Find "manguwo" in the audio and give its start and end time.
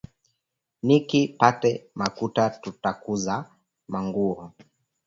3.91-4.43